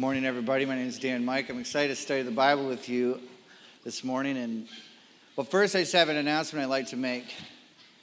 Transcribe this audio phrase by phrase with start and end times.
[0.00, 0.64] morning, everybody.
[0.64, 1.50] My name is Dan Mike.
[1.50, 3.20] I'm excited to study the Bible with you
[3.84, 4.38] this morning.
[4.38, 4.66] And
[5.36, 7.34] well, first, I just have an announcement I'd like to make.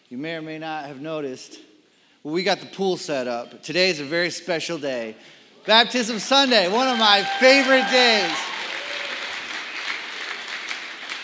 [0.09, 1.57] You may or may not have noticed.
[2.21, 3.63] Well, we got the pool set up.
[3.63, 5.15] Today is a very special day.
[5.65, 8.31] Baptism Sunday, one of my favorite days.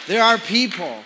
[0.08, 1.04] There are people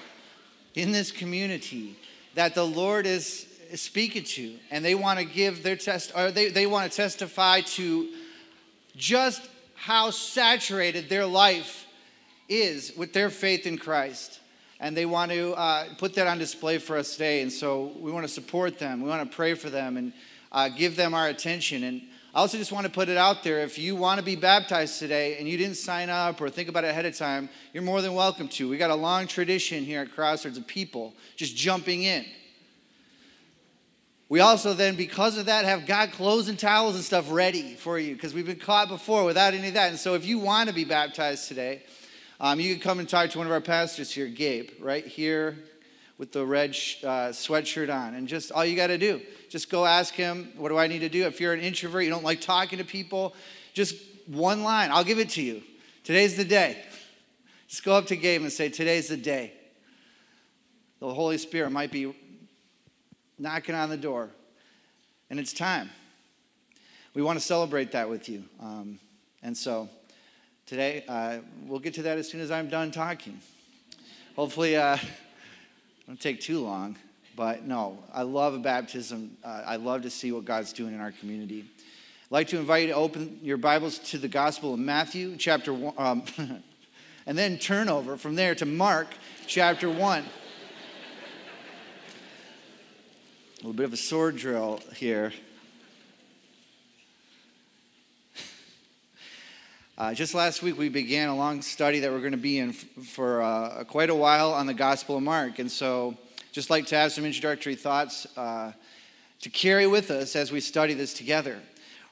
[0.76, 1.98] in this community
[2.36, 6.52] that the Lord is speaking to, and they want to give their test, or they,
[6.52, 8.08] they want to testify to
[8.96, 9.42] just
[9.78, 11.86] how saturated their life
[12.50, 14.40] is with their faith in Christ.
[14.80, 17.42] And they want to uh, put that on display for us today.
[17.42, 19.02] And so we want to support them.
[19.02, 20.14] We want to pray for them and
[20.52, 21.84] uh, give them our attention.
[21.84, 22.02] And
[22.34, 25.00] I also just want to put it out there if you want to be baptized
[25.00, 28.02] today and you didn't sign up or think about it ahead of time, you're more
[28.02, 28.70] than welcome to.
[28.70, 32.26] We got a long tradition here at Crossroads of people just jumping in.
[34.30, 37.98] We also then, because of that, have got clothes and towels and stuff ready for
[37.98, 39.90] you because we've been caught before without any of that.
[39.90, 41.84] And so, if you want to be baptized today,
[42.42, 45.58] um, you can come and talk to one of our pastors here, Gabe, right here
[46.18, 46.72] with the red
[47.04, 48.16] uh, sweatshirt on.
[48.16, 51.00] And just all you got to do, just go ask him, What do I need
[51.00, 51.26] to do?
[51.26, 53.34] If you're an introvert, you don't like talking to people,
[53.74, 54.92] just one line.
[54.92, 55.64] I'll give it to you.
[56.04, 56.84] Today's the day.
[57.68, 59.54] Just go up to Gabe and say, Today's the day.
[61.00, 62.14] The Holy Spirit might be
[63.38, 64.30] knocking on the door.
[65.30, 65.90] And it's time.
[67.14, 68.44] We want to celebrate that with you.
[68.62, 69.00] Um,
[69.44, 69.90] and so
[70.66, 73.40] today, uh, we'll get to that as soon as I'm done talking.
[74.36, 75.02] Hopefully, uh, it
[76.08, 76.96] won't take too long.
[77.36, 79.38] But no, I love a baptism.
[79.44, 81.66] Uh, I love to see what God's doing in our community.
[82.28, 85.72] I'd like to invite you to open your Bibles to the Gospel of Matthew, chapter
[85.72, 86.24] one, um,
[87.28, 89.08] and then turn over from there to Mark,
[89.46, 90.26] chapter 1.
[93.58, 95.34] A little bit of a sword drill here.
[99.98, 102.70] Uh, just last week, we began a long study that we're going to be in
[102.70, 105.58] f- for uh, quite a while on the Gospel of Mark.
[105.58, 106.16] And so,
[106.52, 108.74] just like to have some introductory thoughts uh,
[109.42, 111.58] to carry with us as we study this together.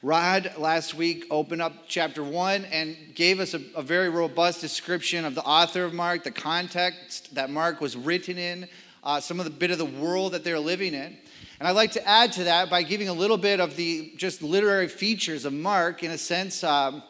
[0.01, 5.23] Rod last week opened up chapter one and gave us a, a very robust description
[5.25, 8.67] of the author of Mark, the context that Mark was written in,
[9.05, 11.17] uh, some of the bit of the world that they're living in.
[11.59, 14.41] And I'd like to add to that by giving a little bit of the just
[14.41, 16.63] literary features of Mark, in a sense.
[16.63, 17.01] Um,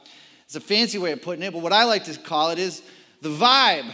[0.46, 2.84] it's a fancy way of putting it, but what I like to call it is
[3.22, 3.92] the vibe.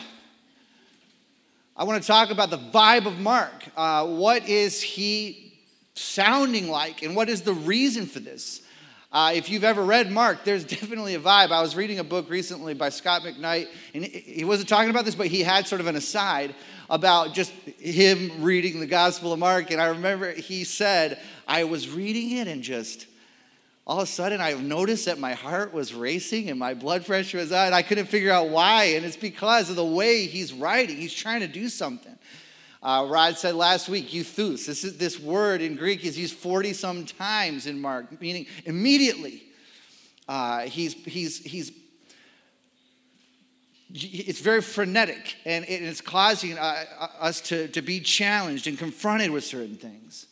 [1.78, 3.64] I want to talk about the vibe of Mark.
[3.78, 5.54] Uh, what is he
[5.94, 8.62] sounding like, and what is the reason for this?
[9.14, 11.52] Uh, if you've ever read Mark, there's definitely a vibe.
[11.52, 15.16] I was reading a book recently by Scot McKnight, and he wasn't talking about this,
[15.16, 16.56] but he had sort of an aside
[16.90, 19.72] about just him reading the Gospel of Mark.
[19.72, 23.08] And I remember he said, I was reading it and just
[23.86, 27.40] all of a sudden I noticed that my heart was racing and my blood pressure
[27.40, 28.84] was up, and I couldn't figure out why.
[28.96, 30.96] And it's because of the way he's writing.
[30.96, 32.18] He's trying to do something.
[32.84, 34.66] Uh, Rod said last week, euthus.
[34.66, 39.44] This, is, this word in Greek is used 40 some times in Mark, meaning immediately.
[40.28, 41.72] Uh, he's, he's, he's
[43.94, 49.32] it's very frenetic and it's causing uh, uh, us to, to be challenged and confronted
[49.32, 50.28] with certain things.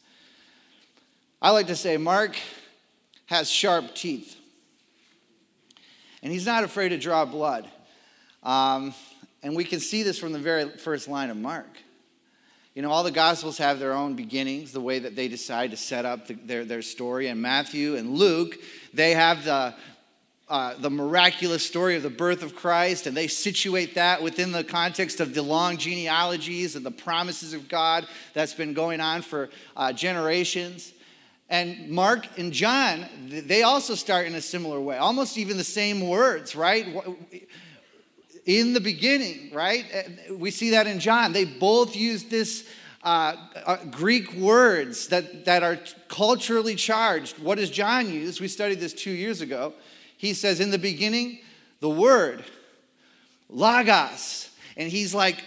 [1.42, 2.38] I like to say Mark
[3.28, 4.36] has sharp teeth,
[6.24, 7.70] and he's not afraid to draw blood.
[8.44, 8.94] Um,
[9.44, 11.68] and we can see this from the very first line of Mark.
[12.80, 15.76] You know, all the Gospels have their own beginnings, the way that they decide to
[15.76, 17.28] set up the, their, their story.
[17.28, 18.56] And Matthew and Luke,
[18.94, 19.76] they have the,
[20.48, 24.64] uh, the miraculous story of the birth of Christ, and they situate that within the
[24.64, 29.50] context of the long genealogies and the promises of God that's been going on for
[29.76, 30.94] uh, generations.
[31.50, 36.08] And Mark and John, they also start in a similar way, almost even the same
[36.08, 36.88] words, right?
[38.50, 39.86] In the beginning, right?
[40.32, 41.34] We see that in John.
[41.34, 42.68] They both use this
[43.04, 45.78] uh, uh, Greek words that, that are
[46.08, 47.38] culturally charged.
[47.38, 48.42] What does John use?
[48.42, 49.76] We studied this two years ago
[50.20, 51.40] he says, In the beginning,
[51.80, 52.44] the Word,
[53.50, 54.50] Logos.
[54.76, 55.42] And he's like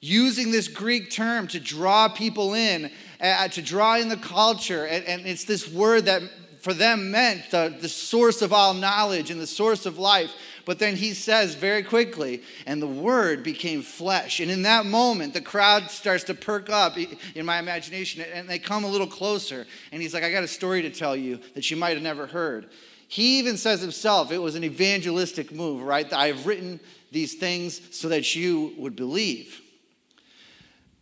[0.00, 2.90] using this Greek term to draw people in,
[3.20, 4.86] uh, to draw in the culture.
[4.86, 6.22] And, and it's this word that
[6.62, 10.32] for them meant the, the source of all knowledge and the source of life.
[10.66, 14.40] But then he says very quickly, and the word became flesh.
[14.40, 18.58] And in that moment, the crowd starts to perk up in my imagination and they
[18.58, 19.64] come a little closer.
[19.92, 22.26] And he's like, I got a story to tell you that you might have never
[22.26, 22.68] heard.
[23.06, 26.12] He even says himself, it was an evangelistic move, right?
[26.12, 26.80] I've written
[27.12, 29.60] these things so that you would believe.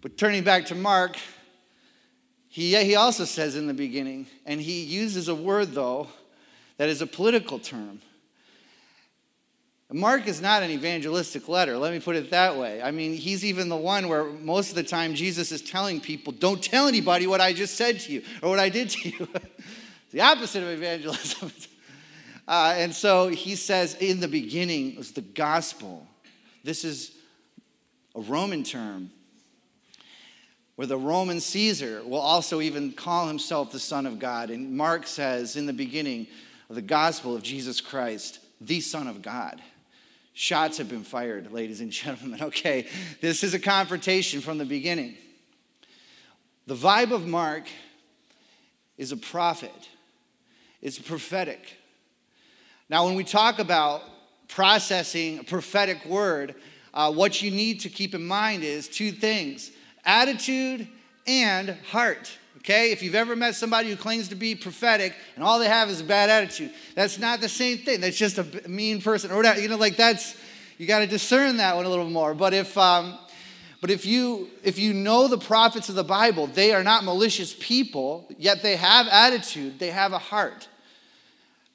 [0.02, 1.16] But turning back to Mark,
[2.50, 6.08] he, he also says in the beginning, and he uses a word, though,
[6.76, 8.02] that is a political term.
[9.94, 12.82] Mark is not an evangelistic letter, let me put it that way.
[12.82, 16.32] I mean, he's even the one where most of the time Jesus is telling people,
[16.32, 19.28] don't tell anybody what I just said to you or what I did to you.
[20.10, 21.52] the opposite of evangelism.
[22.46, 26.06] Uh, and so he says, in the beginning was the gospel.
[26.62, 27.12] This is
[28.14, 29.10] a Roman term
[30.76, 34.50] where the Roman Caesar will also even call himself the Son of God.
[34.50, 36.26] And Mark says, in the beginning
[36.68, 39.62] the gospel of Jesus Christ, the Son of God.
[40.36, 42.40] Shots have been fired, ladies and gentlemen.
[42.42, 42.88] Okay,
[43.20, 45.16] this is a confrontation from the beginning.
[46.66, 47.64] The vibe of Mark
[48.98, 49.88] is a prophet,
[50.82, 51.78] it's prophetic.
[52.90, 54.02] Now, when we talk about
[54.48, 56.54] processing a prophetic word,
[56.92, 59.70] uh, what you need to keep in mind is two things
[60.04, 60.86] attitude
[61.26, 62.38] and heart.
[62.64, 62.92] Okay?
[62.92, 66.00] If you've ever met somebody who claims to be prophetic and all they have is
[66.00, 68.00] a bad attitude, that's not the same thing.
[68.00, 69.44] That's just a mean person or.
[69.44, 70.34] You know, like that's,
[70.78, 72.34] you got to discern that one a little more.
[72.34, 73.18] But if, um,
[73.82, 77.54] but if you if you know the prophets of the Bible, they are not malicious
[77.60, 80.68] people, yet they have attitude, they have a heart.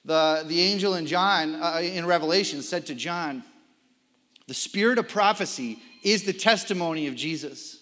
[0.06, 3.44] The, the angel in John, uh, in Revelation, said to John,
[4.48, 7.79] The spirit of prophecy is the testimony of Jesus.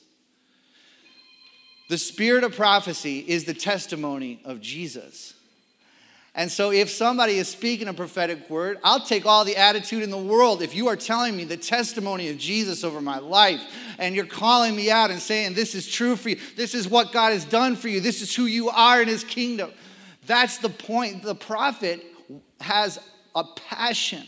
[1.87, 5.33] The spirit of prophecy is the testimony of Jesus.
[6.35, 10.11] And so, if somebody is speaking a prophetic word, I'll take all the attitude in
[10.11, 10.61] the world.
[10.61, 13.61] If you are telling me the testimony of Jesus over my life,
[13.97, 17.11] and you're calling me out and saying, This is true for you, this is what
[17.11, 19.71] God has done for you, this is who you are in His kingdom,
[20.27, 21.23] that's the point.
[21.23, 22.05] The prophet
[22.59, 22.99] has
[23.33, 24.23] a passion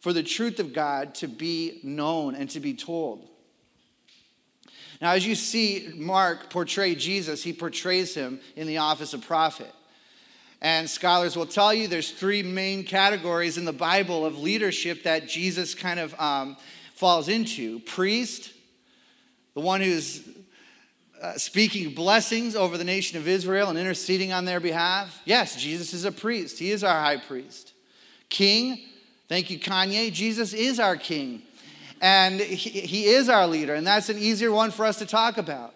[0.00, 3.28] for the truth of God to be known and to be told.
[5.00, 9.72] Now, as you see Mark portray Jesus, he portrays him in the office of prophet.
[10.62, 15.28] And scholars will tell you there's three main categories in the Bible of leadership that
[15.28, 16.56] Jesus kind of um,
[16.94, 18.52] falls into priest,
[19.54, 20.26] the one who's
[21.20, 25.20] uh, speaking blessings over the nation of Israel and interceding on their behalf.
[25.24, 27.72] Yes, Jesus is a priest, he is our high priest.
[28.28, 28.80] King,
[29.28, 30.12] thank you, Kanye.
[30.12, 31.42] Jesus is our king.
[32.00, 35.38] And he, he is our leader, and that's an easier one for us to talk
[35.38, 35.74] about.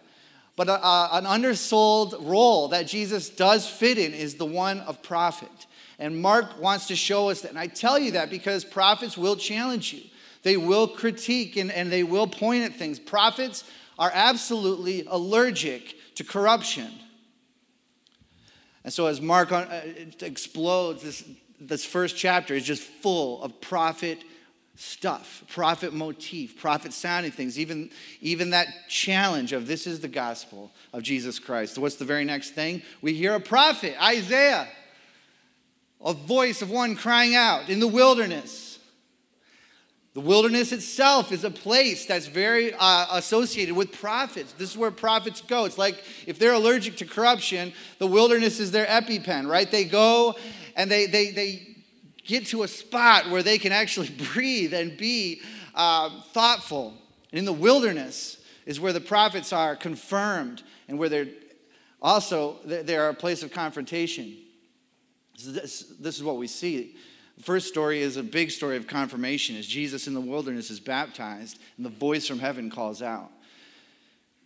[0.57, 5.03] But a, a, an undersold role that Jesus does fit in is the one of
[5.03, 5.49] prophet.
[5.99, 7.51] And Mark wants to show us that.
[7.51, 10.03] And I tell you that because prophets will challenge you,
[10.43, 12.99] they will critique and, and they will point at things.
[12.99, 13.65] Prophets
[13.99, 16.91] are absolutely allergic to corruption.
[18.83, 19.67] And so, as Mark uh,
[20.23, 21.25] explodes, this,
[21.61, 24.23] this first chapter is just full of prophet
[24.81, 27.91] stuff, prophet motif, prophet sounding things, even,
[28.23, 31.77] even that challenge of this is the gospel of Jesus Christ.
[31.77, 32.83] What's the very next thing?
[33.03, 34.67] We hear a prophet, Isaiah,
[36.03, 38.79] a voice of one crying out in the wilderness.
[40.15, 44.55] The wilderness itself is a place that's very uh, associated with prophets.
[44.55, 45.67] This is where prophets go.
[45.67, 49.71] It's like if they're allergic to corruption, the wilderness is their EpiPen, right?
[49.71, 50.37] They go
[50.75, 51.70] and they, they, they
[52.31, 55.43] get to a spot where they can actually breathe and be
[55.75, 56.95] uh, thoughtful.
[57.33, 61.29] And in the wilderness is where the prophets are confirmed and where they're
[62.01, 64.37] also they're a place of confrontation.
[65.45, 66.97] This, this is what we see.
[67.37, 70.81] The first story is a big story of confirmation as Jesus in the wilderness is
[70.81, 73.31] baptized and the voice from heaven calls out.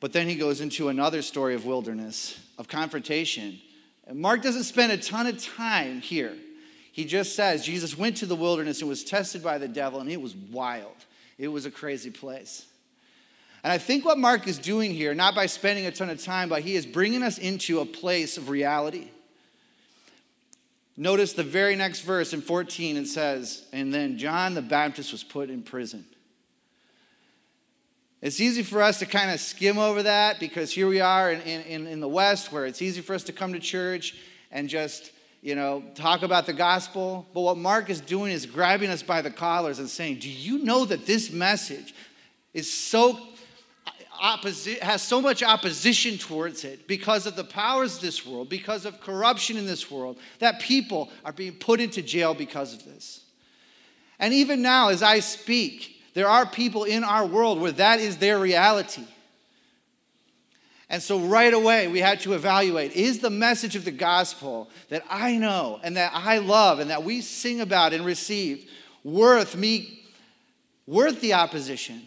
[0.00, 3.60] But then he goes into another story of wilderness, of confrontation.
[4.06, 6.34] And Mark doesn't spend a ton of time here
[6.94, 10.08] he just says Jesus went to the wilderness and was tested by the devil, and
[10.08, 10.94] it was wild.
[11.38, 12.66] It was a crazy place.
[13.64, 16.48] And I think what Mark is doing here, not by spending a ton of time,
[16.48, 19.08] but he is bringing us into a place of reality.
[20.96, 25.24] Notice the very next verse in 14, it says, And then John the Baptist was
[25.24, 26.04] put in prison.
[28.22, 31.40] It's easy for us to kind of skim over that because here we are in,
[31.40, 34.14] in, in the West where it's easy for us to come to church
[34.52, 35.10] and just
[35.44, 37.26] you know, talk about the gospel.
[37.34, 40.64] But what Mark is doing is grabbing us by the collars and saying, Do you
[40.64, 41.94] know that this message
[42.54, 43.20] is so
[44.80, 48.98] has so much opposition towards it because of the powers of this world, because of
[49.00, 53.22] corruption in this world, that people are being put into jail because of this.
[54.18, 58.16] And even now, as I speak, there are people in our world where that is
[58.16, 59.04] their reality.
[60.90, 65.02] And so, right away, we had to evaluate is the message of the gospel that
[65.08, 68.68] I know and that I love and that we sing about and receive
[69.04, 70.04] worth me,
[70.86, 72.02] worth the opposition?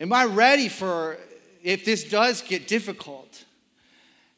[0.00, 1.16] Am I ready for
[1.62, 3.44] if this does get difficult?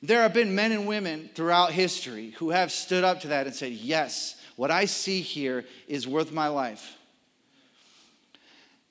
[0.03, 3.55] There have been men and women throughout history who have stood up to that and
[3.57, 6.98] said, Yes, what I see here is worth my life.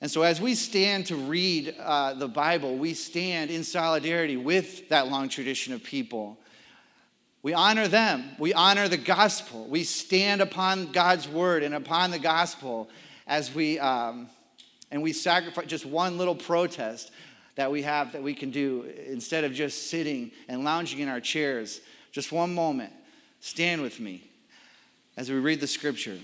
[0.00, 4.88] And so, as we stand to read uh, the Bible, we stand in solidarity with
[4.90, 6.38] that long tradition of people.
[7.42, 8.30] We honor them.
[8.38, 9.66] We honor the gospel.
[9.66, 12.88] We stand upon God's word and upon the gospel
[13.26, 14.28] as we, um,
[14.90, 17.10] and we sacrifice just one little protest
[17.56, 21.20] that we have that we can do instead of just sitting and lounging in our
[21.20, 21.80] chairs.
[22.12, 22.92] Just one moment.
[23.40, 24.22] Stand with me
[25.16, 26.18] as we read the scripture.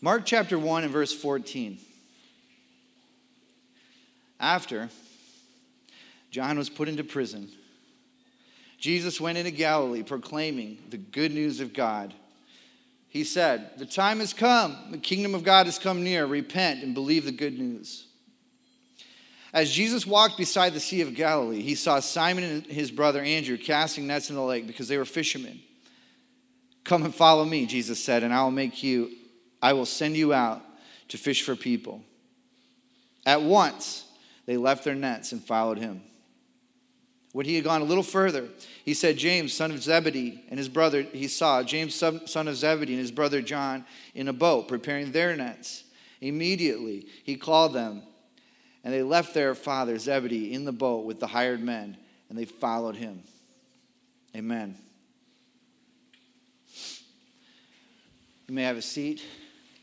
[0.00, 1.78] Mark chapter 1 and verse 14.
[4.38, 4.88] After
[6.30, 7.48] John was put into prison,
[8.78, 12.14] Jesus went into Galilee proclaiming the good news of God.
[13.08, 16.26] He said, The time has come, the kingdom of God has come near.
[16.26, 18.06] Repent and believe the good news.
[19.52, 23.56] As Jesus walked beside the Sea of Galilee, he saw Simon and his brother Andrew
[23.56, 25.58] casting nets in the lake because they were fishermen.
[26.84, 29.10] Come and follow me, Jesus said, and I will make you
[29.62, 30.62] I will send you out
[31.08, 32.02] to fish for people.
[33.26, 34.04] At once,
[34.46, 36.02] they left their nets and followed him.
[37.32, 38.48] When he had gone a little further,
[38.84, 42.94] he said, James, son of Zebedee, and his brother, he saw James, son of Zebedee,
[42.94, 43.84] and his brother John
[44.14, 45.84] in a boat preparing their nets.
[46.20, 48.02] Immediately, he called them,
[48.82, 51.96] and they left their father Zebedee in the boat with the hired men,
[52.28, 53.22] and they followed him.
[54.34, 54.76] Amen.
[58.48, 59.22] You may have a seat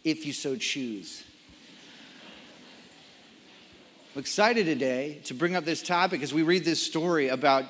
[0.06, 1.24] if you so choose.
[4.14, 7.66] I'm excited today to bring up this topic as we read this story about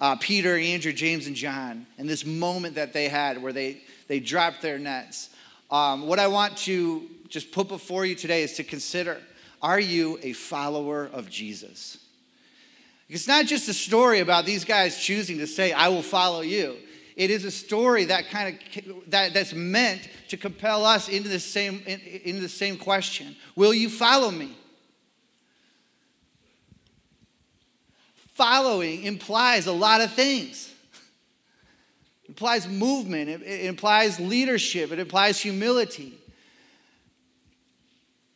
[0.00, 4.18] uh, Peter, Andrew, James, and John, and this moment that they had where they, they
[4.18, 5.30] dropped their nets.
[5.70, 9.18] Um, what I want to just put before you today is to consider
[9.62, 11.98] are you a follower of Jesus?
[13.08, 16.76] It's not just a story about these guys choosing to say, I will follow you.
[17.18, 21.40] It is a story that kind of that, that's meant to compel us into the
[21.40, 23.34] same into the same question.
[23.56, 24.56] Will you follow me?
[28.34, 30.72] Following implies a lot of things.
[32.22, 36.16] It implies movement, it, it implies leadership, it implies humility.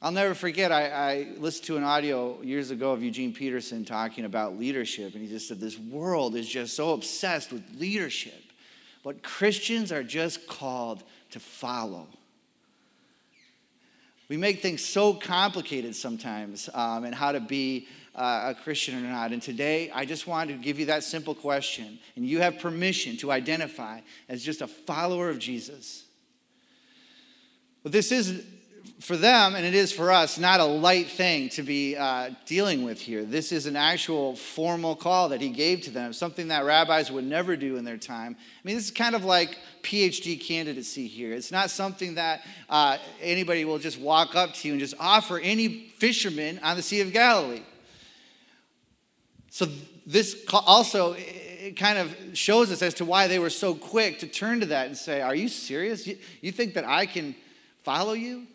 [0.01, 4.25] I'll never forget, I, I, listened to an audio years ago of Eugene Peterson talking
[4.25, 8.52] about leadership, and he just said, This world is just so obsessed with leadership.
[9.03, 12.07] But Christians are just called to follow.
[14.29, 19.33] We make things so complicated sometimes um, how to be uh, a Christian or not.
[19.33, 21.99] And today, I just wanted to give you that simple question.
[22.17, 26.05] And you have permission to identify as just a follower of Jesus.
[27.83, 28.45] But this is
[29.03, 32.85] for them, and it is for us, not a light thing to be uh, dealing
[32.85, 33.25] with here.
[33.25, 37.25] This is an actual formal call that he gave to them, something that rabbis would
[37.25, 38.37] never do in their time.
[38.39, 41.33] I mean, this is kind of like PhD candidacy here.
[41.33, 45.41] It's not something that uh, anybody will just walk up to you and just offer
[45.41, 47.63] any fisherman on the Sea of Galilee.
[49.51, 49.67] So,
[50.07, 54.27] this also it kind of shows us as to why they were so quick to
[54.27, 56.07] turn to that and say, Are you serious?
[56.41, 57.35] You think that I can
[57.83, 58.47] follow you?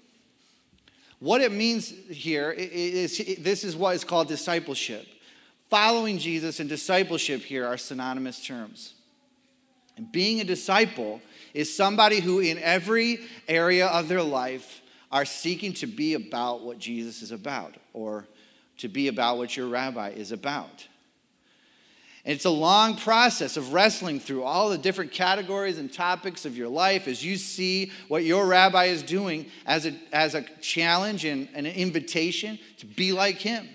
[1.19, 5.05] What it means here is this is what is called discipleship.
[5.69, 8.93] Following Jesus and discipleship here are synonymous terms.
[9.97, 11.21] And being a disciple
[11.53, 14.81] is somebody who, in every area of their life,
[15.11, 18.27] are seeking to be about what Jesus is about or
[18.77, 20.87] to be about what your rabbi is about.
[22.27, 26.67] It's a long process of wrestling through all the different categories and topics of your
[26.67, 31.47] life as you see what your rabbi is doing as a, as a challenge and,
[31.53, 33.69] and an invitation to be like him.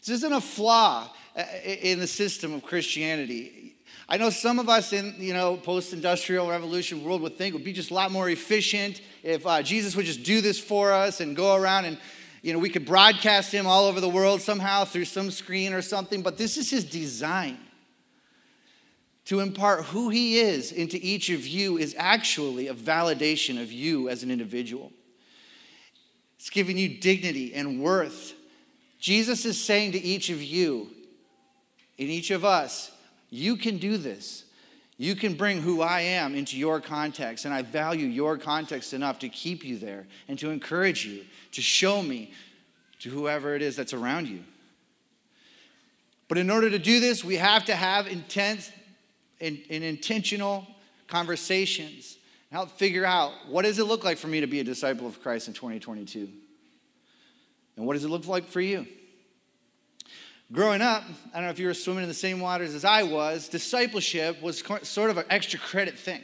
[0.00, 3.76] This isn't a flaw uh, in the system of Christianity.
[4.06, 7.64] I know some of us in you know post-industrial revolution world would think it would
[7.64, 11.22] be just a lot more efficient if uh, Jesus would just do this for us
[11.22, 11.96] and go around and
[12.42, 15.82] you know, we could broadcast him all over the world somehow through some screen or
[15.82, 17.58] something, but this is his design.
[19.26, 24.08] To impart who he is into each of you is actually a validation of you
[24.08, 24.90] as an individual.
[26.38, 28.34] It's giving you dignity and worth.
[28.98, 30.88] Jesus is saying to each of you,
[31.98, 32.90] in each of us,
[33.28, 34.44] you can do this.
[35.00, 39.20] You can bring who I am into your context, and I value your context enough
[39.20, 42.34] to keep you there and to encourage you to show me
[42.98, 44.44] to whoever it is that's around you.
[46.28, 48.70] But in order to do this, we have to have intense
[49.40, 50.66] and, and intentional
[51.06, 52.18] conversations.
[52.52, 55.22] Help figure out what does it look like for me to be a disciple of
[55.22, 56.28] Christ in 2022?
[57.78, 58.86] And what does it look like for you?
[60.52, 63.04] Growing up, I don't know if you were swimming in the same waters as I
[63.04, 66.20] was, discipleship was sort of an extra credit thing.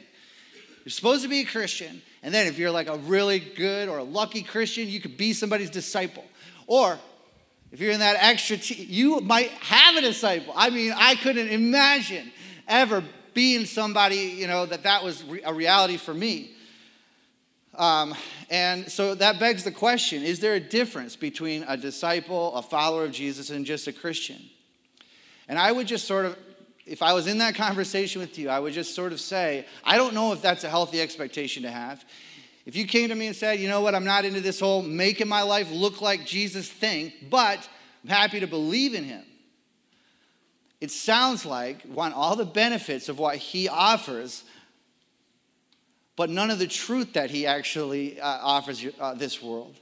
[0.83, 3.99] You're supposed to be a Christian, and then if you're like a really good or
[3.99, 6.25] a lucky Christian, you could be somebody's disciple.
[6.65, 6.99] Or
[7.71, 10.53] if you're in that extra, t- you might have a disciple.
[10.57, 12.29] I mean, I couldn't imagine
[12.67, 16.51] ever being somebody, you know, that that was a reality for me.
[17.77, 18.15] Um,
[18.49, 23.05] and so that begs the question is there a difference between a disciple, a follower
[23.05, 24.41] of Jesus, and just a Christian?
[25.47, 26.37] And I would just sort of,
[26.85, 29.97] if I was in that conversation with you, I would just sort of say, I
[29.97, 32.03] don't know if that's a healthy expectation to have.
[32.65, 34.81] If you came to me and said, you know what, I'm not into this whole
[34.81, 37.69] making my life look like Jesus thing, but
[38.03, 39.23] I'm happy to believe in him.
[40.81, 44.43] It sounds like want all the benefits of what he offers,
[46.17, 49.75] but none of the truth that he actually uh, offers uh, this world.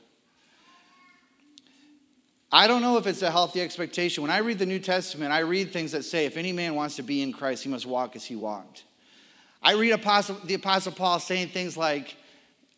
[2.51, 4.21] I don't know if it's a healthy expectation.
[4.21, 6.97] When I read the New Testament, I read things that say, if any man wants
[6.97, 8.83] to be in Christ, he must walk as he walked.
[9.63, 12.15] I read Apostle, the Apostle Paul saying things like,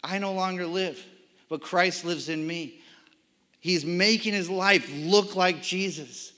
[0.04, 1.04] I no longer live,
[1.50, 2.80] but Christ lives in me.
[3.60, 6.32] He's making his life look like Jesus.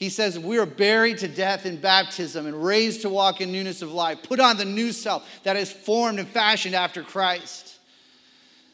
[0.00, 3.82] He says, We are buried to death in baptism and raised to walk in newness
[3.82, 4.22] of life.
[4.22, 7.76] Put on the new self that is formed and fashioned after Christ.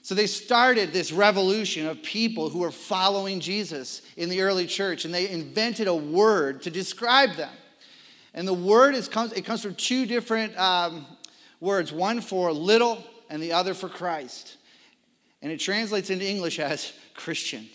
[0.03, 5.05] So they started this revolution of people who were following Jesus in the early church,
[5.05, 7.53] and they invented a word to describe them.
[8.33, 11.07] And the word is, comes, it comes from two different um,
[11.59, 14.59] words one for little and the other for Christ.
[15.43, 17.69] And it translates into English as Christian.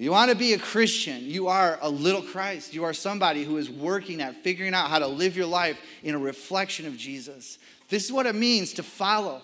[0.00, 2.72] You want to be a Christian, you are a little Christ.
[2.72, 6.14] You are somebody who is working at figuring out how to live your life in
[6.14, 7.58] a reflection of Jesus.
[7.88, 9.42] This is what it means to follow.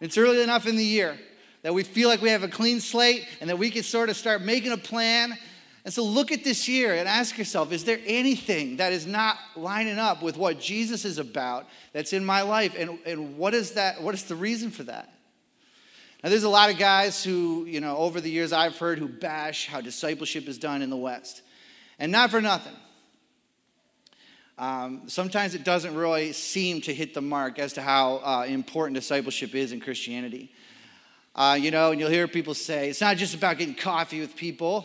[0.00, 1.18] It's early enough in the year
[1.60, 4.16] that we feel like we have a clean slate and that we can sort of
[4.16, 5.36] start making a plan.
[5.84, 9.36] And so look at this year and ask yourself is there anything that is not
[9.56, 12.74] lining up with what Jesus is about that's in my life?
[12.78, 14.00] And, and what is that?
[14.00, 15.12] What is the reason for that?
[16.22, 19.08] Now, there's a lot of guys who, you know, over the years I've heard who
[19.08, 21.42] bash how discipleship is done in the West.
[21.98, 22.74] And not for nothing.
[24.58, 28.94] Um, sometimes it doesn't really seem to hit the mark as to how uh, important
[28.94, 30.52] discipleship is in Christianity.
[31.34, 34.36] Uh, you know, and you'll hear people say, it's not just about getting coffee with
[34.36, 34.84] people.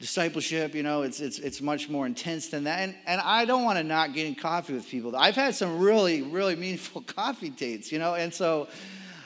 [0.00, 2.78] Discipleship, you know, it's, it's, it's much more intense than that.
[2.78, 5.14] And, and I don't want to not getting coffee with people.
[5.14, 8.68] I've had some really, really meaningful coffee dates, you know, and so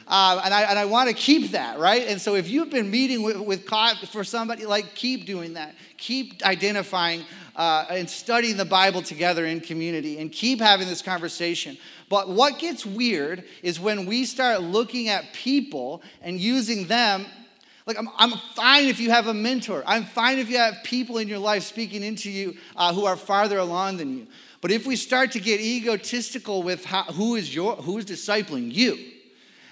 [0.07, 2.07] uh, and I, and I want to keep that, right?
[2.09, 3.65] And so if you've been meeting with, with
[4.11, 5.75] for somebody, like keep doing that.
[5.97, 7.25] Keep identifying
[7.57, 11.77] uh, and studying the Bible together in community and keep having this conversation.
[12.09, 17.27] But what gets weird is when we start looking at people and using them.
[17.85, 19.83] Like, I'm, I'm fine if you have a mentor.
[19.87, 23.17] I'm fine if you have people in your life speaking into you uh, who are
[23.17, 24.27] farther along than you.
[24.61, 28.73] But if we start to get egotistical with how, who is your who is discipling
[28.73, 29.12] you,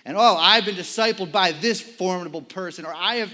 [0.05, 3.33] and oh, I've been discipled by this formidable person, or I have,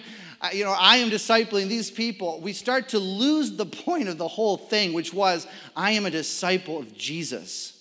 [0.53, 2.41] you know, I am discipling these people.
[2.41, 6.11] We start to lose the point of the whole thing, which was, I am a
[6.11, 7.73] disciple of Jesus.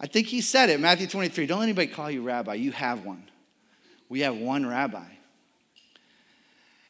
[0.00, 1.46] I think he said it, Matthew 23.
[1.46, 2.54] Don't let anybody call you rabbi.
[2.54, 3.22] You have one.
[4.08, 5.04] We have one rabbi.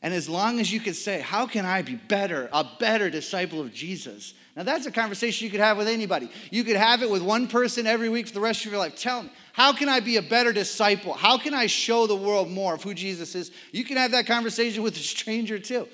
[0.01, 3.61] And as long as you can say, How can I be better, a better disciple
[3.61, 4.35] of Jesus?
[4.55, 6.31] Now, that's a conversation you could have with anybody.
[6.51, 8.97] You could have it with one person every week for the rest of your life.
[8.97, 11.15] Tell me, how can I be a better disciple?
[11.15, 13.51] How can I show the world more of who Jesus is?
[13.71, 15.89] You can have that conversation with a stranger too.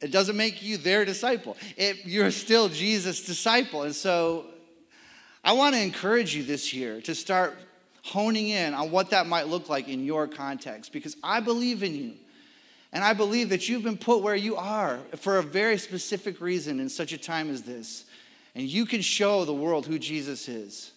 [0.00, 3.84] It doesn't make you their disciple, it, you're still Jesus' disciple.
[3.84, 4.46] And so
[5.42, 7.56] I want to encourage you this year to start
[8.02, 11.94] honing in on what that might look like in your context because I believe in
[11.94, 12.12] you.
[12.94, 16.78] And I believe that you've been put where you are for a very specific reason
[16.78, 18.04] in such a time as this.
[18.54, 20.92] And you can show the world who Jesus is.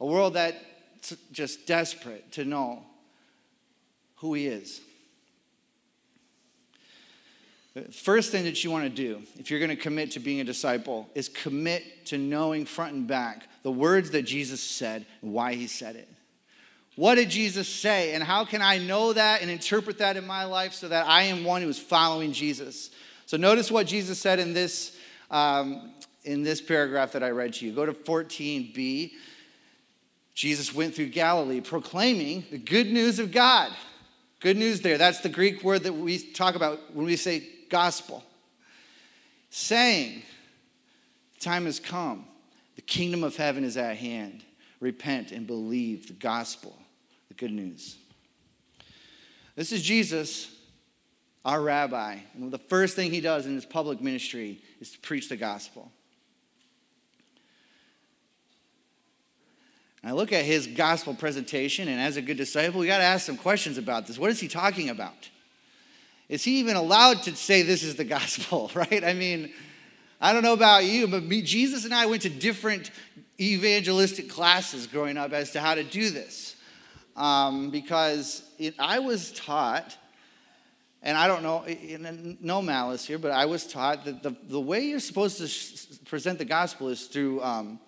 [0.00, 2.82] A world that's just desperate to know
[4.16, 4.80] who he is.
[7.74, 10.40] The first thing that you want to do, if you're going to commit to being
[10.40, 15.32] a disciple, is commit to knowing front and back the words that Jesus said and
[15.32, 16.08] why he said it.
[16.98, 18.14] What did Jesus say?
[18.14, 21.22] And how can I know that and interpret that in my life so that I
[21.22, 22.90] am one who is following Jesus?
[23.26, 24.96] So notice what Jesus said in this,
[25.30, 25.92] um,
[26.24, 27.72] in this paragraph that I read to you.
[27.72, 29.12] Go to 14b.
[30.34, 33.70] Jesus went through Galilee proclaiming the good news of God.
[34.40, 34.98] Good news there.
[34.98, 38.24] That's the Greek word that we talk about when we say gospel.
[39.50, 40.24] Saying,
[41.36, 42.24] the time has come.
[42.74, 44.42] The kingdom of heaven is at hand.
[44.80, 46.76] Repent and believe the gospel,
[47.38, 47.96] good news.
[49.56, 50.54] This is Jesus
[51.44, 52.18] our rabbi.
[52.34, 55.90] And the first thing he does in his public ministry is to preach the gospel.
[60.04, 63.24] I look at his gospel presentation, and as a good disciple, we got to ask
[63.24, 64.18] some questions about this.
[64.18, 65.30] What is he talking about?
[66.28, 69.02] Is he even allowed to say this is the gospel, right?
[69.02, 69.50] I mean,
[70.20, 72.90] I don't know about you, but me, Jesus and I went to different
[73.40, 76.56] evangelistic classes growing up as to how to do this.
[77.18, 79.96] Um, because it, I was taught,
[81.02, 81.64] and I don't know,
[82.40, 85.86] no malice here, but I was taught that the, the way you're supposed to sh-
[86.04, 87.80] present the gospel is through um,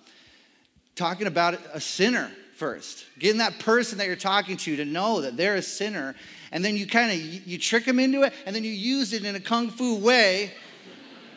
[0.97, 5.37] talking about a sinner first, getting that person that you're talking to to know that
[5.37, 6.17] they're a sinner,
[6.51, 9.25] and then you kind of you trick them into it, and then you use it
[9.25, 10.53] in a kung fu way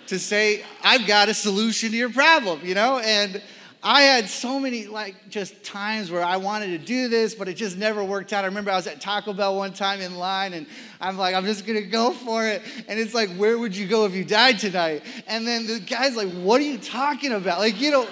[0.07, 3.39] to say, "I've got a solution to your problem," you know, and.
[3.85, 7.55] I had so many like just times where I wanted to do this, but it
[7.55, 8.45] just never worked out.
[8.45, 10.65] I remember I was at Taco Bell one time in line, and
[11.01, 12.61] I'm like, I'm just gonna go for it.
[12.87, 15.03] And it's like, where would you go if you died tonight?
[15.27, 17.59] And then the guy's like, What are you talking about?
[17.59, 18.07] Like, you know,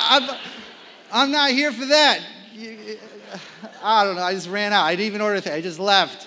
[0.00, 0.36] I'm,
[1.12, 2.20] I'm not here for that.
[3.82, 4.22] I don't know.
[4.22, 4.84] I just ran out.
[4.84, 5.52] I didn't even order anything.
[5.52, 6.26] I just left.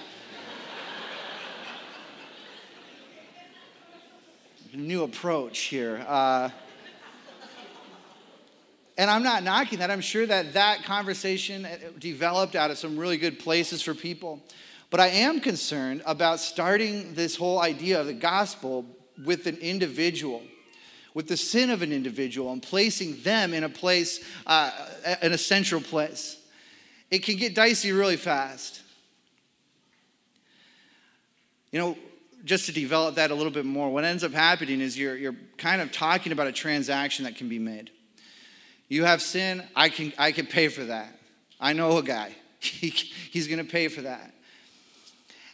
[4.73, 6.05] New approach here.
[6.07, 6.49] Uh,
[8.97, 9.91] and I'm not knocking that.
[9.91, 14.41] I'm sure that that conversation uh, developed out of some really good places for people.
[14.89, 18.85] But I am concerned about starting this whole idea of the gospel
[19.23, 20.41] with an individual
[21.17, 24.69] with the sin of an individual and placing them in a place, uh,
[25.23, 26.37] in a central place.
[27.09, 28.83] It can get dicey really fast.
[31.71, 31.97] You know,
[32.45, 35.35] just to develop that a little bit more, what ends up happening is you're, you're
[35.57, 37.89] kind of talking about a transaction that can be made.
[38.89, 41.13] You have sin, I can, I can pay for that.
[41.59, 44.33] I know a guy, he, he's going to pay for that.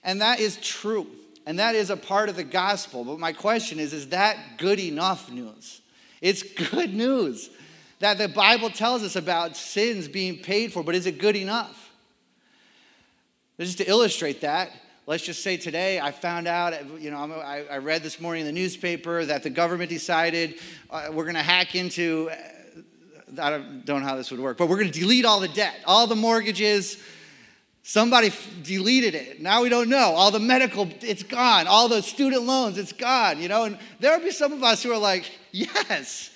[0.03, 1.07] And that is true.
[1.45, 3.03] And that is a part of the gospel.
[3.03, 5.81] But my question is is that good enough news?
[6.21, 7.49] It's good news
[7.99, 11.91] that the Bible tells us about sins being paid for, but is it good enough?
[13.59, 14.71] Just to illustrate that,
[15.05, 18.59] let's just say today I found out, you know, I, read this morning in the
[18.59, 20.55] newspaper that the government decided
[20.89, 22.29] uh, we're going to hack into,
[23.39, 25.75] I don't, know how this would work, but we're going to delete all the debt,
[25.85, 26.97] all the mortgages,
[27.83, 29.41] Somebody f- deleted it.
[29.41, 30.13] Now we don't know.
[30.15, 31.67] All the medical, it's gone.
[31.67, 33.65] All the student loans, it's gone, you know?
[33.65, 36.29] And there'll be some of us who are like, yes.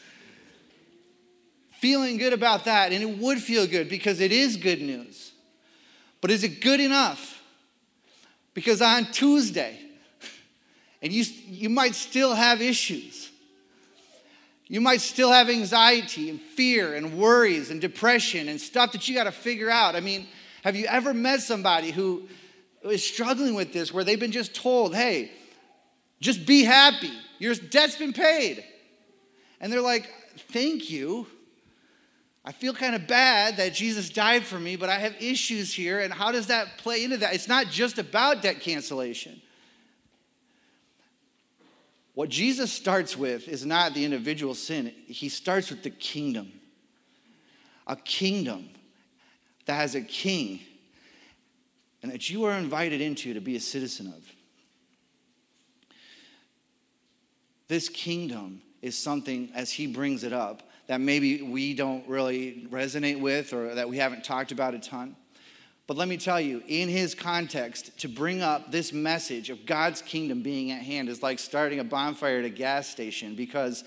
[1.80, 2.92] Feeling good about that.
[2.92, 5.32] And it would feel good because it is good news.
[6.20, 7.42] But is it good enough?
[8.54, 9.80] Because on Tuesday,
[11.02, 13.27] and you, you might still have issues.
[14.70, 19.16] You might still have anxiety and fear and worries and depression and stuff that you
[19.16, 19.96] got to figure out.
[19.96, 20.28] I mean,
[20.64, 22.28] have you ever met somebody who
[22.84, 25.32] is struggling with this where they've been just told, hey,
[26.20, 28.64] just be happy, your debt's been paid?
[29.62, 30.10] And they're like,
[30.50, 31.28] thank you.
[32.44, 36.00] I feel kind of bad that Jesus died for me, but I have issues here.
[36.00, 37.34] And how does that play into that?
[37.34, 39.42] It's not just about debt cancellation.
[42.18, 46.52] What Jesus starts with is not the individual sin, he starts with the kingdom.
[47.86, 48.70] A kingdom
[49.68, 50.62] that has a king
[52.02, 54.34] and that you are invited into to be a citizen of.
[57.68, 63.22] This kingdom is something, as he brings it up, that maybe we don't really resonate
[63.22, 65.16] with or that we haven't talked about a ton.
[65.88, 70.02] But let me tell you, in his context, to bring up this message of God's
[70.02, 73.86] kingdom being at hand is like starting a bonfire at a gas station because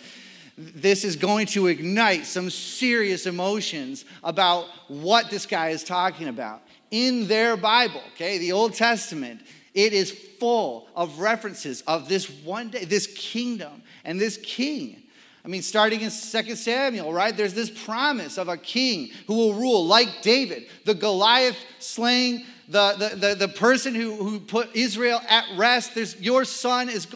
[0.56, 6.62] this is going to ignite some serious emotions about what this guy is talking about.
[6.90, 9.42] In their Bible, okay, the Old Testament,
[9.74, 14.99] it is full of references of this one day, this kingdom and this king.
[15.44, 17.34] I mean, starting in 2 Samuel, right?
[17.34, 22.94] There's this promise of a king who will rule like David, the Goliath slaying, the,
[22.98, 25.94] the, the, the person who, who put Israel at rest.
[25.94, 27.06] There's, your son is,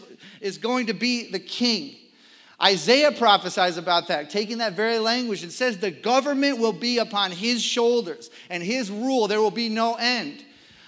[0.41, 1.95] is going to be the king.
[2.61, 7.31] Isaiah prophesies about that, taking that very language and says the government will be upon
[7.31, 10.43] his shoulders and his rule, there will be no end.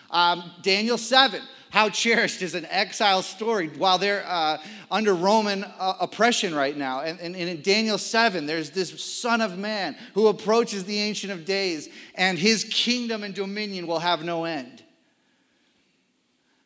[0.09, 1.41] Um, Daniel 7,
[1.77, 4.57] how cherished is an exile story while they're uh,
[4.89, 7.01] under Roman uh, oppression right now.
[7.01, 11.31] And, and, and in Daniel 7, there's this Son of Man who approaches the Ancient
[11.31, 14.81] of Days, and his kingdom and dominion will have no end.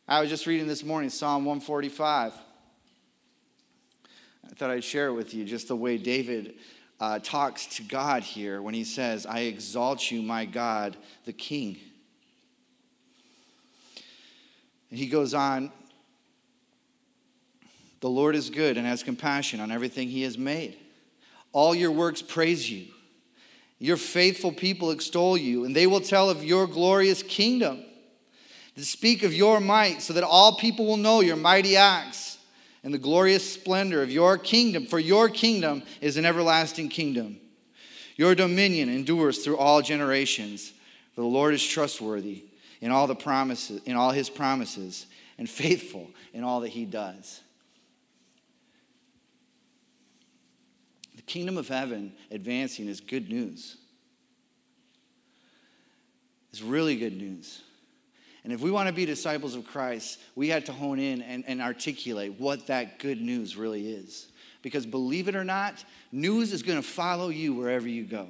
[0.08, 2.32] I was just reading this morning Psalm 145.
[4.46, 6.54] I thought I'd share with you just the way David
[7.00, 10.96] uh, talks to God here when he says, I exalt you, my God,
[11.26, 11.76] the King.
[14.92, 15.72] And he goes on
[18.00, 20.76] The Lord is good and has compassion on everything he has made.
[21.52, 22.88] All your works praise you.
[23.78, 27.82] Your faithful people extol you, and they will tell of your glorious kingdom.
[28.76, 32.36] To speak of your might, so that all people will know your mighty acts
[32.84, 34.84] and the glorious splendor of your kingdom.
[34.84, 37.38] For your kingdom is an everlasting kingdom.
[38.16, 40.72] Your dominion endures through all generations.
[41.14, 42.44] For the Lord is trustworthy
[42.82, 45.06] in all the promises, in all his promises,
[45.38, 47.40] and faithful in all that he does.
[51.16, 53.76] The kingdom of heaven advancing is good news.
[56.50, 57.62] It's really good news.
[58.44, 61.44] And if we want to be disciples of Christ, we had to hone in and,
[61.46, 64.26] and articulate what that good news really is.
[64.60, 68.28] Because believe it or not, news is going to follow you wherever you go.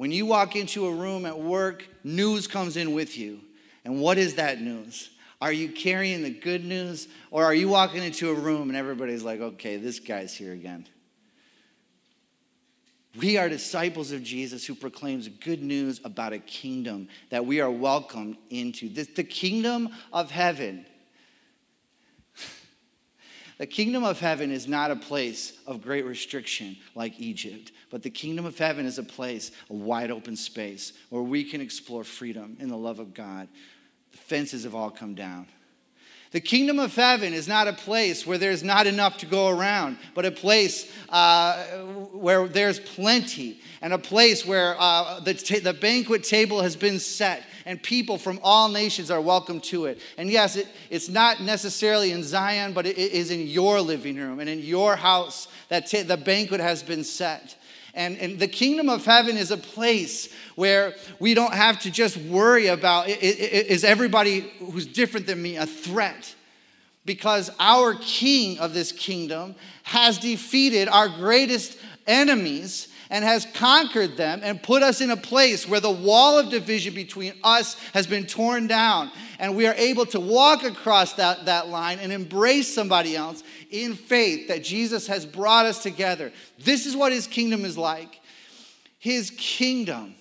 [0.00, 3.38] When you walk into a room at work, news comes in with you.
[3.84, 5.10] And what is that news?
[5.42, 7.06] Are you carrying the good news?
[7.30, 10.86] Or are you walking into a room and everybody's like, okay, this guy's here again?
[13.14, 17.70] We are disciples of Jesus who proclaims good news about a kingdom that we are
[17.70, 18.88] welcomed into.
[18.88, 20.86] The, the kingdom of heaven.
[23.60, 28.08] The kingdom of heaven is not a place of great restriction like Egypt, but the
[28.08, 32.56] kingdom of heaven is a place, a wide open space where we can explore freedom
[32.58, 33.48] in the love of God.
[34.12, 35.46] The fences have all come down.
[36.30, 39.98] The kingdom of heaven is not a place where there's not enough to go around,
[40.14, 41.62] but a place uh,
[42.12, 47.44] where there's plenty, and a place where uh, the, the banquet table has been set,
[47.66, 50.00] and people from all nations are welcome to it.
[50.16, 54.16] And yes, it, it's not necessarily in Zion, but it, it is in your living
[54.16, 57.56] room and in your house that ta- the banquet has been set.
[57.94, 62.16] And, and the kingdom of heaven is a place where we don't have to just
[62.16, 66.34] worry about is everybody who's different than me a threat?
[67.04, 74.40] Because our king of this kingdom has defeated our greatest enemies and has conquered them
[74.42, 78.24] and put us in a place where the wall of division between us has been
[78.24, 79.10] torn down.
[79.40, 83.94] And we are able to walk across that, that line and embrace somebody else in
[83.94, 86.30] faith that Jesus has brought us together.
[86.60, 88.20] This is what his kingdom is like.
[89.00, 90.14] His kingdom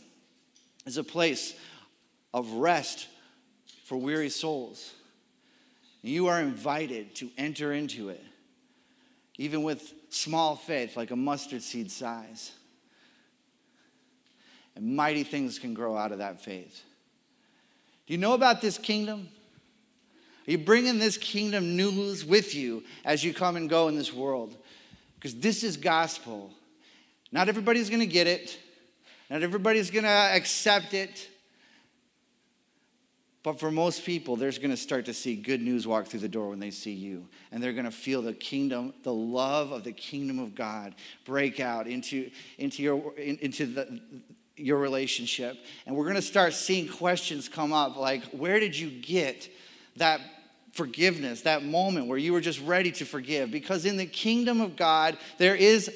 [0.87, 1.53] is a place
[2.33, 3.07] of rest
[3.85, 4.93] for weary souls.
[6.01, 8.23] You are invited to enter into it,
[9.37, 12.53] even with small faith, like a mustard seed size.
[14.75, 16.83] And mighty things can grow out of that faith.
[18.07, 19.29] Do you know about this kingdom?
[20.47, 24.13] Are you bringing this kingdom news with you as you come and go in this
[24.13, 24.55] world?
[25.15, 26.51] Because this is gospel.
[27.31, 28.57] Not everybody's going to get it,
[29.29, 31.29] not everybody's going to accept it.
[33.41, 36.27] But for most people, they're going to start to see good news walk through the
[36.27, 37.25] door when they see you.
[37.51, 40.93] And they're going to feel the kingdom, the love of the kingdom of God
[41.25, 44.01] break out into, into, your, into the,
[44.59, 45.57] your relationship.
[45.85, 49.49] And we're going to start seeing questions come up like, where did you get
[49.97, 50.21] that
[50.73, 53.51] forgiveness, that moment where you were just ready to forgive?
[53.51, 55.91] Because in the kingdom of God, there is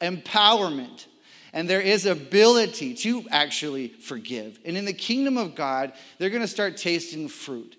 [0.00, 1.06] empowerment
[1.52, 4.58] and there is ability to actually forgive.
[4.64, 7.76] And in the kingdom of God, they're going to start tasting fruit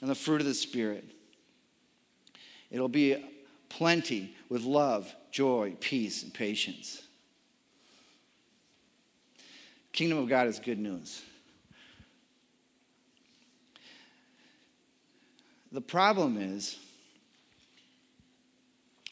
[0.00, 1.04] and the fruit of the Spirit.
[2.70, 3.24] It'll be
[3.68, 7.02] plenty with love, joy, peace, and patience.
[9.92, 11.22] Kingdom of God is good news.
[15.72, 16.78] The problem is,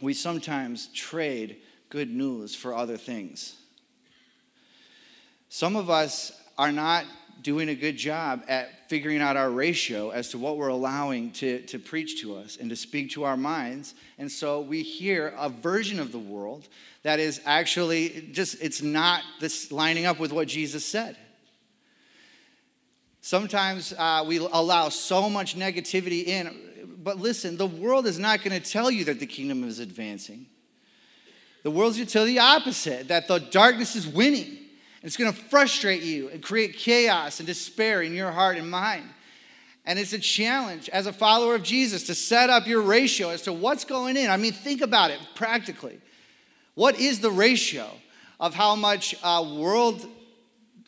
[0.01, 1.57] we sometimes trade
[1.89, 3.57] good news for other things.
[5.49, 7.05] Some of us are not
[7.47, 11.61] doing a good job at figuring out our ratio as to what we're allowing to,
[11.61, 13.95] to preach to us and to speak to our minds.
[14.19, 16.67] And so we hear a version of the world
[17.05, 21.17] that is actually just, it's not this lining up with what Jesus said.
[23.21, 26.53] Sometimes uh, we allow so much negativity in,
[26.99, 30.47] but listen, the world is not going to tell you that the kingdom is advancing.
[31.63, 34.66] The world's going to tell you the opposite, that the darkness is winning.
[35.07, 39.09] It's going to frustrate you and create chaos and despair in your heart and mind.
[39.85, 43.43] And it's a challenge as a follower of Jesus to set up your ratio as
[43.43, 44.31] to what's going in.
[44.31, 46.01] I mean, think about it practically.
[46.75, 47.89] What is the ratio
[48.41, 50.05] of how much uh, world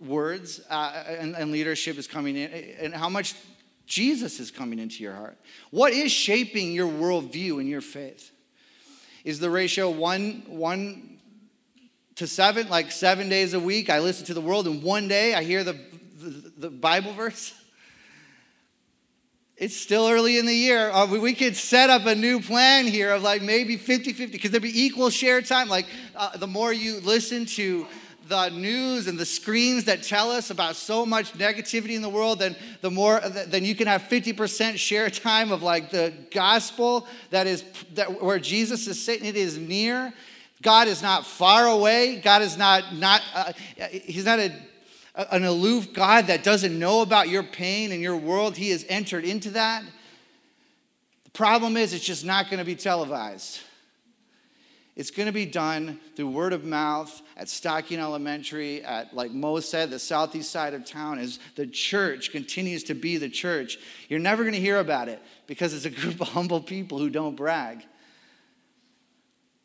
[0.05, 2.51] words uh, and, and leadership is coming in
[2.81, 3.37] and how much
[3.87, 5.39] Jesus is coming into your heart?
[5.71, 8.33] What is shaping your worldview and your faith?
[9.25, 11.18] Is the ratio one, one
[12.19, 13.91] to seven, like seven days a week?
[13.91, 15.73] I listen to the world, and one day I hear the,
[16.19, 17.55] the, the Bible verse?
[19.57, 20.91] it's still early in the year.
[20.91, 24.51] Uh, we, could set up a new plan here of like maybe 50 50, because
[24.51, 25.69] there'd be equal share time.
[25.69, 27.87] Like uh, the more you listen to
[28.29, 32.39] the news and the screens that tell us about so much negativity in the world,
[32.39, 37.47] then the more then you can have 50% share time of like the gospel that
[37.47, 40.13] is that where Jesus is sitting, it is near.
[40.63, 42.17] God is not far away.
[42.17, 43.53] God is not not uh,
[43.91, 44.53] he's not a
[45.31, 48.57] an aloof God that doesn't know about your pain and your world.
[48.57, 49.83] He has entered into that.
[51.25, 53.61] The problem is, it's just not going to be televised.
[54.95, 59.61] It's going to be done through word of mouth at Stocking Elementary, at, like Mo
[59.61, 63.79] said, the southeast side of town, as the church continues to be the church.
[64.09, 67.11] You're never going to hear about it because it's a group of humble people who
[67.11, 67.85] don't brag.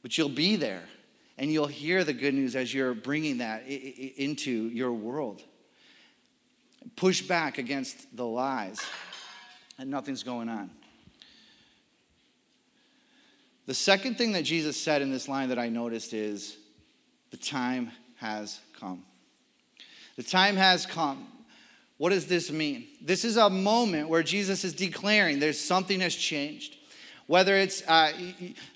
[0.04, 0.84] But you'll be there
[1.40, 5.42] and you'll hear the good news as you're bringing that into your world.
[6.96, 8.80] Push back against the lies,
[9.80, 10.70] and nothing's going on.
[13.66, 16.58] The second thing that Jesus said in this line that I noticed is
[17.32, 19.04] the time has come.
[20.18, 21.28] The time has come.
[21.98, 22.86] What does this mean?
[23.02, 26.76] This is a moment where Jesus is declaring there's something has changed.
[27.28, 28.12] Whether it's uh,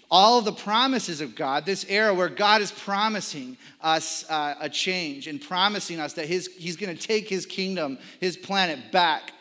[0.10, 5.28] all the promises of God, this era where God is promising us uh, a change
[5.28, 9.34] and promising us that his, He's going to take His kingdom, His planet back,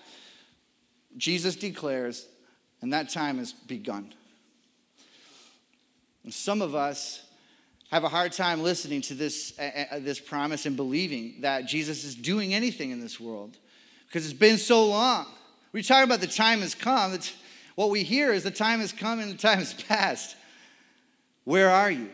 [1.16, 2.26] Jesus declares,
[2.82, 4.12] and that time has begun.
[6.24, 7.22] And some of us
[7.90, 12.04] have a hard time listening to this, uh, uh, this promise and believing that Jesus
[12.04, 13.56] is doing anything in this world
[14.08, 15.26] because it's been so long.
[15.72, 17.14] We're talking about the time has come.
[17.14, 17.32] It's,
[17.76, 20.36] what we hear is the time has come and the time has passed.
[21.44, 22.08] Where are you?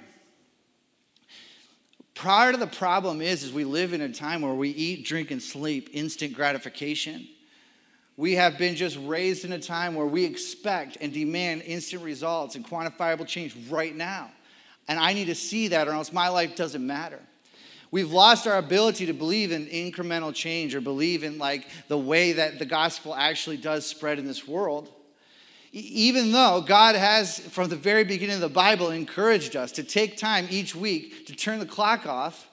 [2.15, 5.31] Part of the problem is, is we live in a time where we eat, drink,
[5.31, 7.27] and sleep instant gratification.
[8.17, 12.55] We have been just raised in a time where we expect and demand instant results
[12.55, 14.31] and quantifiable change right now.
[14.89, 17.21] And I need to see that, or else my life doesn't matter.
[17.91, 22.33] We've lost our ability to believe in incremental change or believe in like the way
[22.33, 24.91] that the gospel actually does spread in this world.
[25.73, 30.19] Even though God has, from the very beginning of the Bible, encouraged us to take
[30.19, 32.49] time each week to turn the clock off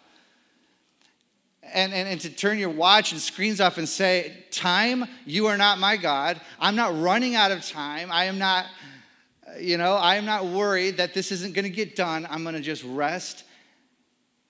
[1.62, 5.58] and, and, and to turn your watch and screens off and say, Time, you are
[5.58, 6.40] not my God.
[6.62, 8.10] I'm not running out of time.
[8.10, 8.68] I am not,
[9.60, 12.26] you know, I am not worried that this isn't going to get done.
[12.30, 13.44] I'm going to just rest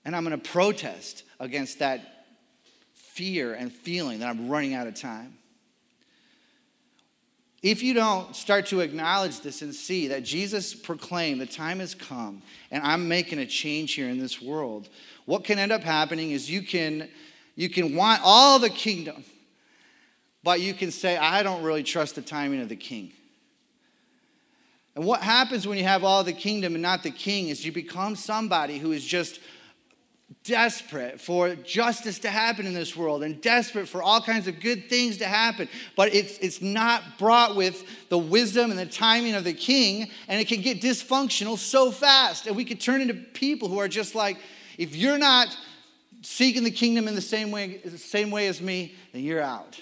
[0.04, 2.26] and I'm going to protest against that
[2.94, 5.36] fear and feeling that I'm running out of time.
[7.62, 11.94] If you don't start to acknowledge this and see that Jesus proclaimed the time has
[11.94, 14.88] come and I'm making a change here in this world,
[15.26, 17.08] what can end up happening is you can
[17.56, 19.22] you can want all the kingdom,
[20.42, 23.12] but you can say, I don't really trust the timing of the king.
[24.94, 27.72] And what happens when you have all the kingdom and not the king is you
[27.72, 29.40] become somebody who is just
[30.44, 34.88] desperate for justice to happen in this world and desperate for all kinds of good
[34.88, 35.68] things to happen.
[35.96, 40.40] But it's, it's not brought with the wisdom and the timing of the king, and
[40.40, 42.46] it can get dysfunctional so fast.
[42.46, 44.38] And we could turn into people who are just like,
[44.78, 45.56] if you're not
[46.22, 49.80] seeking the kingdom in the same way, the same way as me, then you're out.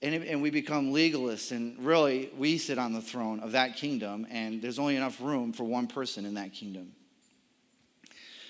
[0.00, 4.28] And, and we become legalists, and really, we sit on the throne of that kingdom,
[4.30, 6.92] and there's only enough room for one person in that kingdom.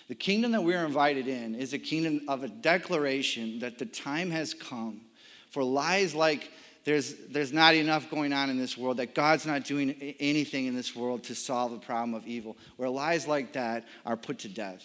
[0.08, 4.30] The kingdom that we're invited in is a kingdom of a declaration that the time
[4.30, 5.02] has come
[5.50, 6.50] for lies like
[6.84, 10.74] there's, there's not enough going on in this world, that God's not doing anything in
[10.74, 14.48] this world to solve the problem of evil, where lies like that are put to
[14.48, 14.82] death.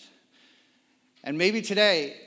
[1.24, 2.18] And maybe today,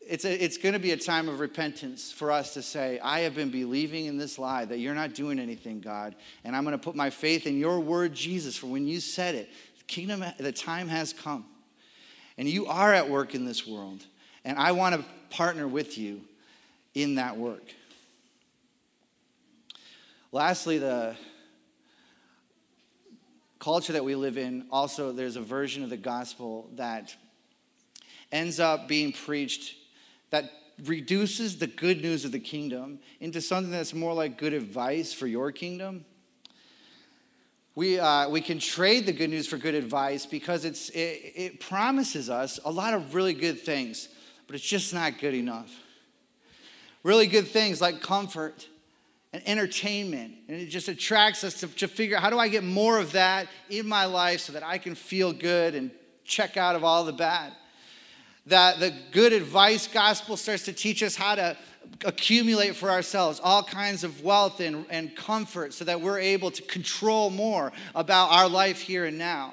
[0.00, 3.20] it's, a, it's going to be a time of repentance for us to say, I
[3.20, 6.76] have been believing in this lie that you're not doing anything, God, and I'm going
[6.76, 10.24] to put my faith in your word, Jesus, for when you said it, the kingdom,
[10.38, 11.44] the time has come.
[12.40, 14.02] And you are at work in this world.
[14.46, 16.22] And I want to partner with you
[16.94, 17.74] in that work.
[20.32, 21.16] Lastly, the
[23.58, 27.14] culture that we live in, also, there's a version of the gospel that
[28.32, 29.74] ends up being preached
[30.30, 30.50] that
[30.86, 35.26] reduces the good news of the kingdom into something that's more like good advice for
[35.26, 36.06] your kingdom.
[37.74, 41.60] We, uh, we can trade the good news for good advice because it's, it, it
[41.60, 44.08] promises us a lot of really good things,
[44.46, 45.72] but it's just not good enough.
[47.02, 48.68] Really good things like comfort
[49.32, 52.64] and entertainment, and it just attracts us to, to figure out how do I get
[52.64, 55.92] more of that in my life so that I can feel good and
[56.24, 57.52] check out of all the bad
[58.46, 61.56] that the good advice gospel starts to teach us how to
[62.04, 66.62] accumulate for ourselves all kinds of wealth and, and comfort so that we're able to
[66.62, 69.52] control more about our life here and now.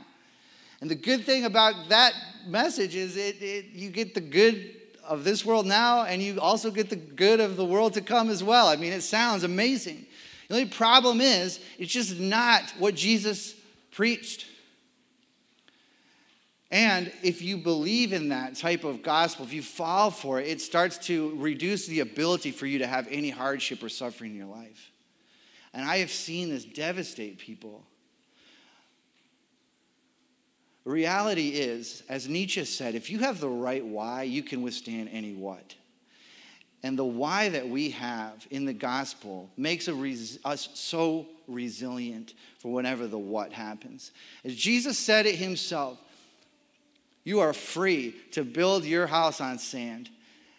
[0.80, 2.14] And the good thing about that
[2.46, 6.70] message is it, it, you get the good of this world now and you also
[6.70, 8.68] get the good of the world to come as well.
[8.68, 10.06] I mean, it sounds amazing.
[10.48, 13.56] The only problem is, it's just not what Jesus
[13.92, 14.46] preached.
[16.70, 20.60] And if you believe in that type of gospel, if you fall for it, it
[20.60, 24.48] starts to reduce the ability for you to have any hardship or suffering in your
[24.48, 24.92] life.
[25.74, 27.86] And I have seen this devastate people.
[30.84, 35.34] Reality is, as Nietzsche said, if you have the right why, you can withstand any
[35.34, 35.76] what.
[36.84, 42.72] And the why that we have in the gospel makes res- us so resilient for
[42.72, 44.12] whenever the what happens.
[44.46, 46.00] As Jesus said it himself,
[47.28, 50.10] you are free to build your house on sand.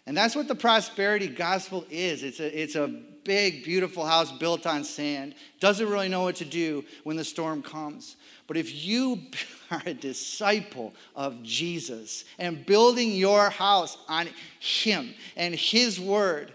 [0.05, 2.21] And that's what the prosperity gospel is.
[2.21, 2.87] It's a, it's a
[3.23, 5.33] big, beautiful house built on sand.
[5.59, 8.17] Doesn't really know what to do when the storm comes.
[8.45, 9.19] But if you
[9.71, 14.27] are a disciple of Jesus and building your house on
[14.59, 16.53] Him and His Word,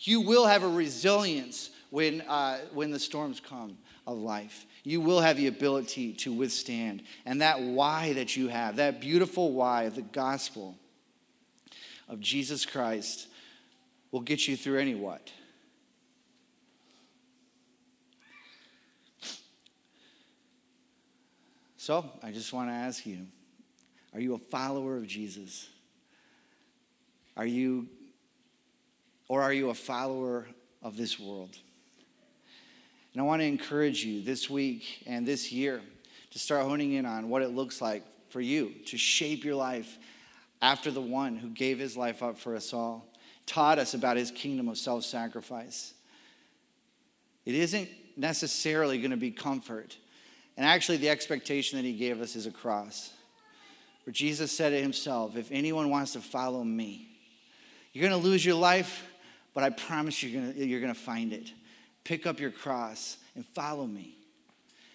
[0.00, 5.20] you will have a resilience when, uh, when the storms come of life you will
[5.20, 7.02] have the ability to withstand.
[7.24, 10.76] And that why that you have, that beautiful why of the gospel
[12.06, 13.26] of Jesus Christ,
[14.12, 15.32] will get you through any what.
[21.78, 23.26] So, I just want to ask you
[24.14, 25.68] are you a follower of Jesus?
[27.36, 27.88] Are you,
[29.28, 30.46] or are you a follower
[30.82, 31.58] of this world?
[33.14, 35.80] And I want to encourage you this week and this year
[36.32, 39.98] to start honing in on what it looks like for you to shape your life
[40.60, 43.06] after the one who gave his life up for us all,
[43.46, 45.94] taught us about his kingdom of self sacrifice.
[47.44, 49.96] It isn't necessarily going to be comfort.
[50.56, 53.12] And actually, the expectation that he gave us is a cross.
[54.04, 57.08] Where Jesus said it himself if anyone wants to follow me,
[57.92, 59.04] you're going to lose your life,
[59.54, 61.52] but I promise you're going to, you're going to find it.
[62.04, 64.14] Pick up your cross and follow me.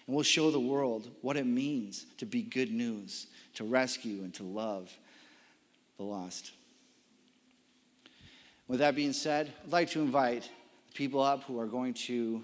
[0.06, 4.32] And we'll show the world what it means to be good news, to rescue and
[4.34, 4.92] to love
[5.96, 6.52] the lost.
[8.68, 12.42] With that being said, I'd like to invite the people up who are going to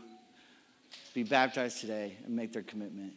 [1.14, 3.12] be baptized today and make their commitment.